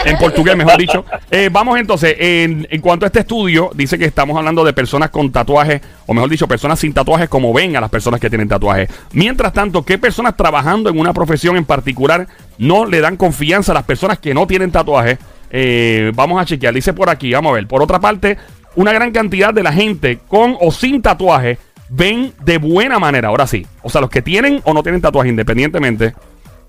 En 0.06 0.18
portugués, 0.18 0.56
mejor 0.56 0.78
dicho. 0.78 1.04
Eh, 1.32 1.50
vamos 1.52 1.80
entonces, 1.80 2.16
en, 2.20 2.68
en 2.70 2.82
cuanto 2.82 3.06
a 3.06 3.08
este 3.08 3.20
estudio, 3.20 3.72
dice 3.74 3.98
que 3.98 4.06
estamos 4.06 4.38
hablando 4.38 4.64
de 4.64 4.72
personas 4.74 5.10
con 5.10 5.32
tatuajes, 5.32 5.82
o 6.06 6.14
mejor 6.14 6.30
dicho, 6.30 6.48
personas 6.48 6.80
sin 6.80 6.94
tatuajes, 6.94 7.28
como 7.28 7.52
ven 7.52 7.76
a 7.76 7.82
las 7.82 7.90
personas 7.90 8.20
que 8.22 8.30
tienen 8.30 8.48
tatuajes. 8.48 8.90
Mientras 9.14 9.52
tanto, 9.52 9.84
¿qué 9.84 9.98
personas 9.98 10.38
trabajando 10.38 10.90
en 10.90 11.00
una 11.00 11.12
profesión 11.14 11.58
en 11.58 11.66
particular 11.66 12.28
no 12.60 12.86
le 12.86 13.02
dan 13.02 13.18
confianza 13.18 13.72
a 13.72 13.76
las 13.76 13.84
personas 13.84 14.20
que 14.20 14.34
no 14.34 14.46
tienen 14.48 14.72
tatuajes? 14.72 15.18
Eh, 15.50 16.12
vamos 16.14 16.42
a 16.42 16.46
chequear, 16.46 16.74
dice 16.74 16.94
por 16.94 17.10
aquí, 17.10 17.32
vamos 17.34 17.52
a 17.52 17.56
ver. 17.56 17.68
Por 17.68 17.82
otra 17.82 18.00
parte, 18.00 18.38
una 18.76 18.94
gran 18.94 19.12
cantidad 19.12 19.54
de 19.54 19.64
la 19.64 19.74
gente 19.74 20.20
con 20.28 20.56
o 20.60 20.72
sin 20.72 21.02
tatuaje 21.02 21.58
ven 21.89 22.34
de 22.44 22.58
buena 22.58 23.00
manera, 23.00 23.29
ahora 23.29 23.48
sí. 23.48 23.65
O 23.82 23.89
sea, 23.89 24.01
los 24.01 24.10
que 24.10 24.22
tienen 24.22 24.62
o 24.63 24.74
no 24.74 24.84
tienen 24.84 25.01
tatuaje 25.01 25.29
independientemente, 25.29 26.13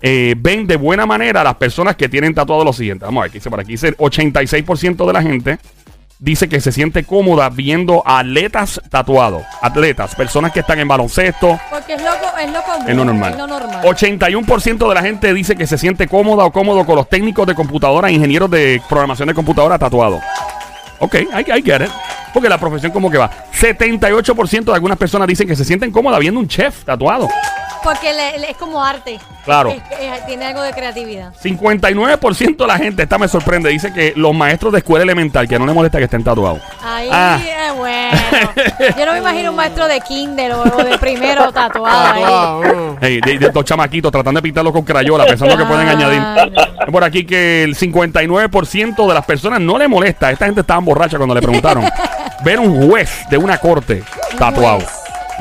eh, 0.01 0.35
ven 0.37 0.67
de 0.67 0.77
buena 0.77 1.05
manera 1.05 1.41
a 1.41 1.43
las 1.43 1.55
personas 1.55 1.95
que 1.95 2.09
tienen 2.09 2.33
tatuado 2.33 2.63
lo 2.63 2.73
siguiente. 2.73 3.05
Vamos 3.05 3.21
a 3.21 3.23
ver, 3.23 3.31
¿qué 3.31 3.37
dice 3.39 3.49
por 3.49 3.59
aquí? 3.59 3.73
Dice 3.73 3.95
86% 3.97 5.05
de 5.05 5.13
la 5.13 5.21
gente 5.21 5.59
dice 6.19 6.49
que 6.49 6.59
se 6.59 6.71
siente 6.71 7.05
cómoda 7.05 7.49
viendo 7.49 8.03
atletas 8.05 8.79
tatuados. 8.89 9.43
Atletas, 9.61 10.15
personas 10.15 10.51
que 10.51 10.59
están 10.59 10.79
en 10.79 10.87
baloncesto. 10.87 11.59
Porque 11.69 11.93
es 11.93 12.01
lo, 12.01 12.09
es 12.37 12.51
lo 12.51 12.61
común. 12.61 12.89
Es 12.89 12.95
lo 12.95 13.05
normal. 13.05 13.31
Es 13.31 13.37
lo 13.37 13.47
normal. 13.47 13.81
81% 13.83 14.89
de 14.89 14.93
la 14.93 15.01
gente 15.01 15.33
dice 15.33 15.55
que 15.55 15.65
se 15.65 15.77
siente 15.77 16.07
cómoda 16.07 16.43
o 16.45 16.51
cómodo 16.51 16.85
con 16.85 16.97
los 16.97 17.09
técnicos 17.09 17.47
de 17.47 17.55
computadora, 17.55 18.11
ingenieros 18.11 18.51
de 18.51 18.81
programación 18.87 19.29
de 19.29 19.33
computadora 19.33 19.79
tatuados. 19.79 20.21
Ok, 20.99 21.15
I, 21.15 21.51
I 21.57 21.63
get 21.63 21.81
it. 21.81 21.89
Porque 22.33 22.49
la 22.49 22.57
profesión 22.57 22.91
como 22.91 23.09
que 23.09 23.17
va. 23.17 23.29
78% 23.59 24.63
de 24.65 24.73
algunas 24.73 24.97
personas 24.97 25.27
dicen 25.27 25.47
que 25.47 25.55
se 25.55 25.65
sienten 25.65 25.91
cómodas 25.91 26.19
viendo 26.19 26.39
un 26.39 26.47
chef 26.47 26.83
tatuado. 26.83 27.27
Porque 27.83 28.11
le- 28.13 28.37
le- 28.39 28.51
es 28.51 28.57
como 28.57 28.83
arte. 28.83 29.19
Claro. 29.45 29.69
Es- 29.69 29.77
es- 29.99 30.25
tiene 30.27 30.45
algo 30.47 30.61
de 30.61 30.73
creatividad. 30.73 31.33
59% 31.41 32.63
de 32.65 32.67
la 32.67 32.77
gente, 32.77 33.03
esta 33.03 33.17
me 33.17 33.27
sorprende, 33.29 33.69
dice 33.69 33.93
que 33.93 34.11
los 34.17 34.35
maestros 34.35 34.73
de 34.73 34.79
escuela 34.79 35.03
elemental, 35.03 35.47
que 35.47 35.57
no 35.57 35.65
les 35.65 35.73
molesta 35.73 35.97
que 35.97 36.03
estén 36.03 36.23
tatuados. 36.23 36.59
Ahí 36.83 37.09
Ah. 37.11 37.39
es 37.41 37.75
bueno. 37.75 38.17
Yo 38.97 39.05
no 39.05 39.13
me 39.13 39.19
imagino 39.19 39.49
un 39.51 39.55
maestro 39.55 39.87
de 39.87 40.01
kinder 40.01 40.51
o, 40.53 40.61
o 40.63 40.83
de 40.83 40.97
primero 40.97 41.51
tatuado 41.53 42.61
mm. 42.63 42.97
Hey, 43.01 43.21
de, 43.25 43.39
de 43.39 43.45
estos 43.47 43.63
chamaquitos 43.63 44.11
tratando 44.11 44.39
de 44.39 44.43
pintarlo 44.43 44.73
con 44.73 44.83
crayola, 44.83 45.25
pensando 45.25 45.55
que 45.57 45.65
pueden 45.65 45.87
Ah, 45.87 45.91
añadir. 45.91 46.21
no. 46.85 46.91
Por 46.91 47.03
aquí 47.05 47.25
que 47.25 47.63
el 47.63 47.75
59% 47.75 49.07
de 49.07 49.13
las 49.13 49.25
personas 49.25 49.61
no 49.61 49.77
le 49.77 49.87
molesta, 49.87 50.29
esta 50.31 50.45
gente 50.45 50.61
estaba 50.61 50.81
borracha 50.81 51.17
cuando 51.17 51.33
le 51.33 51.41
preguntaron, 51.41 51.85
ver 52.43 52.59
un 52.59 52.87
juez 52.89 53.09
de 53.29 53.37
una 53.37 53.57
corte 53.57 54.03
tatuado. 54.37 54.79
juez. 54.79 54.89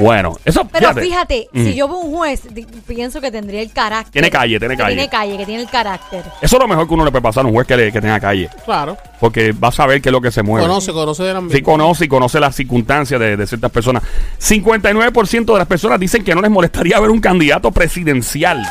Bueno, 0.01 0.37
eso 0.45 0.65
Pero 0.65 0.95
fíjate, 0.95 1.49
Mm. 1.53 1.65
si 1.65 1.75
yo 1.75 1.89
veo 1.89 1.97
un 1.97 2.15
juez, 2.17 2.43
di- 2.55 2.65
pienso 2.87 3.21
que 3.21 3.33
tendría 3.33 3.61
el 3.63 3.73
carácter. 3.73 4.13
Tiene 4.13 4.31
calle, 4.31 4.57
tiene 4.61 4.77
que 4.77 4.83
calle. 4.85 4.95
Tiene 4.95 5.09
calle, 5.11 5.37
que 5.39 5.45
tiene 5.45 5.63
el 5.63 5.69
carácter. 5.69 6.23
Eso 6.41 6.57
es 6.57 6.63
lo 6.63 6.69
mejor 6.69 6.87
que 6.87 6.95
uno 6.95 7.05
le 7.05 7.11
puede 7.11 7.23
pasar 7.23 7.45
a 7.45 7.49
un 7.49 7.53
juez 7.53 7.67
que, 7.67 7.77
le- 7.77 7.91
que 7.91 8.01
tenga 8.01 8.21
calle. 8.21 8.49
Claro. 8.65 8.97
Porque 9.19 9.51
va 9.51 9.69
a 9.69 9.73
saber 9.73 10.01
qué 10.01 10.11
es 10.11 10.13
lo 10.13 10.21
que 10.21 10.31
se 10.31 10.45
mueve. 10.45 10.65
Conoce, 10.69 10.93
conoce 10.93 11.25
del 11.25 11.37
ambiente. 11.39 11.57
Sí 11.57 11.63
conoce 11.65 12.05
y 12.05 12.09
conoce 12.09 12.39
las 12.39 12.55
circunstancias 12.55 13.19
de, 13.19 13.37
de 13.37 13.45
ciertas 13.49 13.73
personas. 13.73 14.05
59% 14.39 15.53
de 15.53 15.59
las 15.59 15.67
personas 15.67 15.99
dicen 15.99 16.23
que 16.23 16.33
no 16.33 16.43
les 16.43 16.51
molestaría 16.51 17.01
ver 17.01 17.11
un 17.11 17.21
candidato 17.21 17.73
presidencial. 17.73 18.63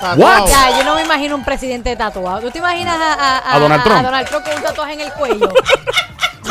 Tatuado. 0.00 0.44
What? 0.44 0.48
Ya, 0.50 0.78
yo 0.78 0.84
no 0.84 0.94
me 0.94 1.02
imagino 1.02 1.34
un 1.34 1.44
presidente 1.44 1.96
tatuado. 1.96 2.40
¿Tú 2.40 2.50
te 2.52 2.58
imaginas 2.58 2.96
a, 3.00 3.38
a, 3.38 3.56
A 3.56 3.58
Donald 3.58 3.82
Trump. 3.82 3.98
A 3.98 4.02
Donald 4.04 4.28
Trump 4.28 4.44
con 4.44 4.56
un 4.56 4.62
tatuaje 4.62 4.92
en 4.94 5.00
el 5.00 5.12
cuello? 5.12 5.52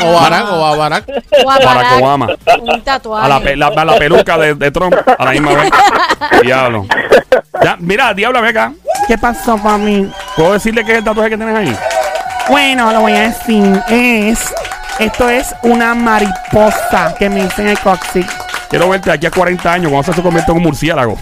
O 0.04 0.12
Barack, 0.20 0.46
o 0.50 0.64
a 0.66 0.76
Barack. 0.76 1.04
O 1.44 1.50
a 1.50 1.54
Barack 1.58 1.64
Barack, 1.74 2.02
Obama. 2.02 2.26
Un 2.62 2.82
tatuaje. 2.82 3.24
A 3.24 3.28
la, 3.28 3.40
pe- 3.40 3.56
la- 3.56 3.66
a 3.68 3.84
la 3.84 3.96
peluca 3.98 4.38
de, 4.38 4.54
de 4.54 4.70
Trump 4.70 4.94
a 5.18 5.24
la 5.24 5.30
misma 5.32 5.52
vez. 5.54 5.70
Diablo. 6.42 6.86
Ya, 7.62 7.76
mira, 7.78 8.12
diablo, 8.14 8.40
ven 8.40 8.50
acá. 8.56 8.72
¿Qué 9.06 9.16
pasó, 9.18 9.56
mí? 9.78 10.10
¿Puedo 10.36 10.52
decirle 10.54 10.84
qué 10.84 10.92
es 10.92 10.98
el 10.98 11.04
tatuaje 11.04 11.30
que 11.30 11.36
tienes 11.36 11.54
ahí? 11.56 11.76
Bueno, 12.48 12.92
lo 12.92 13.00
voy 13.00 13.12
a 13.12 13.20
decir. 13.22 13.82
Es. 13.88 14.52
Esto 14.98 15.28
es 15.28 15.54
una 15.62 15.94
mariposa 15.94 17.14
que 17.18 17.28
me 17.30 17.44
hice 17.44 17.62
en 17.62 17.68
el 17.68 17.78
coxis. 17.80 18.26
Quiero 18.68 18.88
verte 18.88 19.10
aquí 19.10 19.26
a 19.26 19.30
40 19.30 19.72
años 19.72 19.90
cuando 19.90 20.12
se 20.12 20.22
convierte 20.22 20.50
en 20.50 20.58
un 20.58 20.62
murciélago. 20.64 21.18